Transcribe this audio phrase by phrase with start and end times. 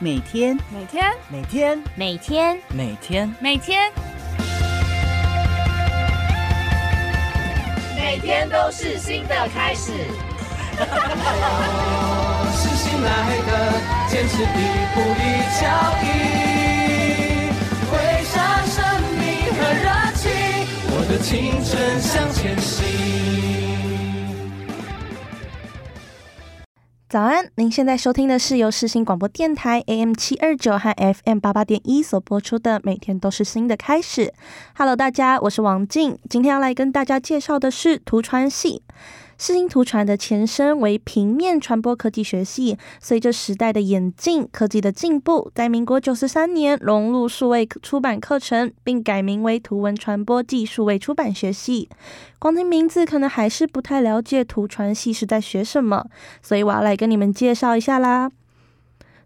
[0.00, 3.92] 每天，每天，每天，每天，每天，每天，
[7.96, 9.92] 每天都是新的开始。
[12.52, 13.08] 是新来
[13.46, 13.50] 的，
[14.08, 14.46] 坚持一
[14.94, 15.22] 步一
[15.60, 15.62] 脚
[16.02, 16.06] 印，
[17.88, 17.92] 挥
[18.24, 18.34] 洒
[18.66, 18.76] 生
[19.16, 19.22] 命
[19.54, 19.86] 和热
[20.16, 20.22] 情，
[20.90, 23.73] 我的青春向前行。
[27.14, 34.22] 早安，您现在收听的是由世新广播电台 AM 七二九和 FM 八八点一所播出的《每天都是新的开始》。
[34.76, 38.82] Hello，大家，我是王静，今天要来跟大家介绍的是图传系。
[39.36, 51.88] 视听图传的前身为平面传播科技学系，随着时代的演进、科技的进步，在民国九十三年融入数位出版课程，并改名为图文传播技术位出版学系。
[52.38, 56.06] 光听名字可能还是不太了解图传系是在学什么，
[56.42, 58.30] 所以我要来跟你们介绍一下啦。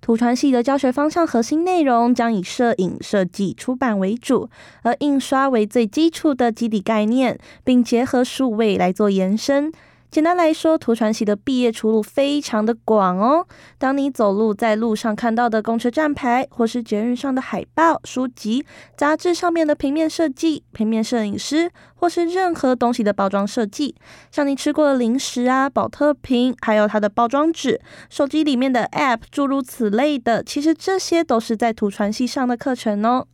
[0.00, 4.48] 图传系的教学方向核心内容将以摄影、设计、出版为主，
[4.82, 9.72] 而印刷为最基础的基底概念，并结合数位来做延伸。
[10.16, 13.46] 简单来说，图传系的毕业出路非常的广哦。
[13.76, 18.64] 当你走路在路上看到的公车站牌，或是捷运上的海报、书籍、
[18.96, 23.94] 杂志上面的平面设计、平面摄影师，或是任何东西的包装设计，
[24.32, 27.78] 像你吃过的零食啊、保特瓶，还有它的包装纸、
[28.08, 33.26] 手机里面的 App，诸如此类的，其实这些都是在图传系上的课程哦。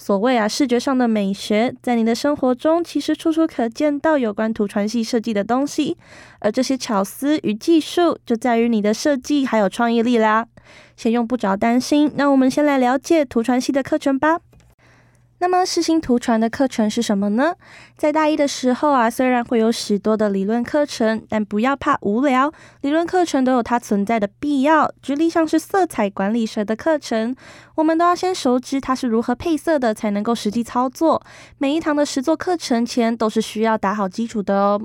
[0.00, 5.96] 所谓啊，视觉上的美学，在你的生活中其实处处可见到有关图传系设计的东西，
[6.38, 10.46] 而这些巧思与技术就在于你的设计还有创意力啦。
[10.96, 14.38] 先用不着担心，那我们先来了解图传系的课程吧。
[15.40, 17.54] 那么，世新图传的课程是什么呢？
[17.96, 24.92] 在大一的时候啊，虽然会有许多的理论课程，但不要怕无聊，理论课程都有它存在的必要。
[25.00, 27.36] 举例像是色彩管理学的课程，
[27.76, 31.22] 我们都要先熟知它是如何配色的，才能够实际操作。
[31.58, 34.80] 每一堂的实作课程前都是需要打好基础的哦。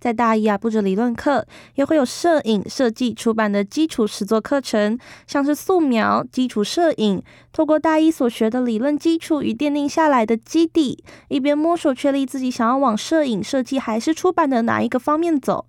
[0.00, 7.22] 在大一啊，不止理论课，也会有摄影设计出版的基础实作课程，像是素描、基础摄影。
[7.52, 15.66] 透过大一所学的理论基础与奠定下来的基底，一边摸索确立自己想要往摄影设计还是出版的哪一个方面走。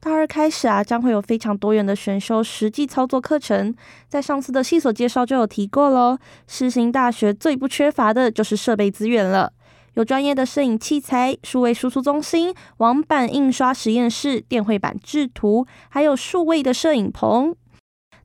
[0.00, 3.74] 大二开始啊，将会有非常多元的选修实际操作课程。
[4.08, 9.52] 在上次的细所介绍就有提过喽，世新大学最不缺乏的就是设备资源了。
[9.94, 17.54] 有专业的摄影器材、数位输出中心、网版印刷实验室、电绘版制图，还有数位的摄影棚。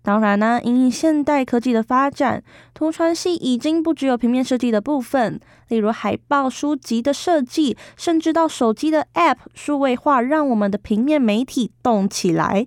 [0.01, 2.41] 当然呢，因现代科技的发展，
[2.73, 12.65] 图传系已经不只有平面设计的部分，例如海报、书籍的设计，甚至到手机的 App 数位化，让我们的平面媒体动起来。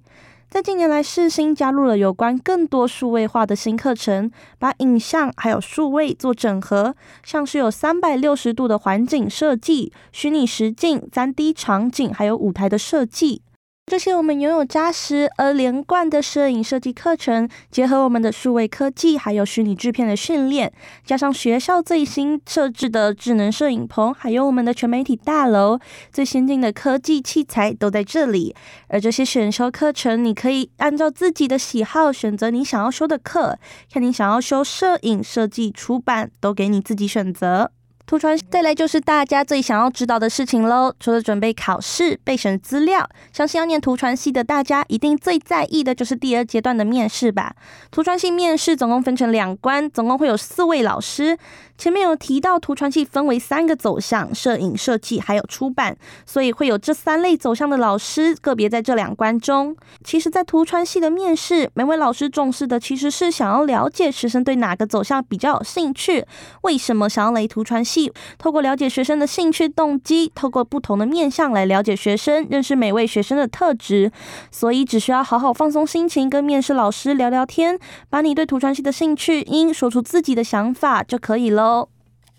[0.53, 13.41] 在近年来，世新加入了有关更多数位化的新课程，把影像还有数位做整合，像是有三百六十度的环境设计、虚拟实境、三 D 场景，还有舞台的设计。
[13.87, 20.73] 这些我们拥有扎实而连贯的摄影设计课程，结合我们的数位科技，还有虚拟制片的训练，
[21.05, 25.79] 加上学校最新设置的智能摄影棚，还有我们的全媒体大楼，
[26.11, 28.55] 最先进的科技器材都在这里。
[28.89, 33.59] 而这些选修课程，你可以按照自己的喜好选择你想要修的课，
[33.93, 37.73] 看你想要修摄影设计、出版，都给你自己选择。
[38.05, 40.93] 图传再来就是大家最想要知道的事情喽。
[41.01, 47.55] 除了准备考试、备审资料，相信要念图传系的大家一定最在意的就是第二阶段的面试吧。
[47.91, 51.39] 图传系面试总共分成两关，总共会有四位老师。
[51.83, 59.75] 前面有提到图传系分为三个走向：摄影、设计还有出版，所以会有这三类走向的老师个别在这两关中。
[60.05, 66.25] 其实，在图传系的面试，每位老师重视的其实是想要了解学生对哪个走向比较有兴趣，
[66.61, 68.13] 为什么想要来图传系。
[68.39, 74.13] 透过了解学生的兴趣动机，透过不同的面向来了解学生，认识每位学生的特质。
[74.53, 77.77] 所以，只需要好好放松心情，跟面试老师聊聊天，
[78.09, 81.72] 把你对图传系的兴趣因说出自己的想法就可以喽。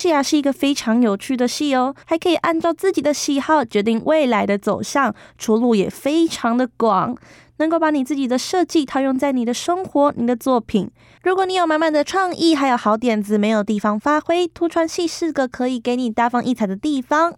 [0.03, 7.15] 戏啊是一个非常有趣的戏哦，还可以按照自己的喜好决定未来的走向，出路也非常的广，
[7.55, 10.91] 能够把你自己的设计套用在你的生活、你的作品。
[11.23, 17.33] 如果你有满满的创意，还有好点子没有地方发挥，图传戏是个可以给你大放异彩的地方。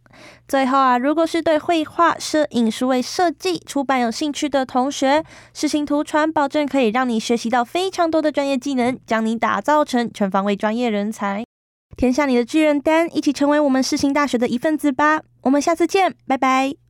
[0.48, 5.24] 最后啊，如果是对绘画、摄影、数位设计、出版有兴趣的同学，
[5.54, 11.46] 实行图传保证可以让你学习到非常多的专业技能，将你打造成全方位专业人才。
[11.98, 15.22] 填下你的志愿单，一起成为我们世新大学的一份子吧！
[15.42, 16.85] 我们下次见，拜拜。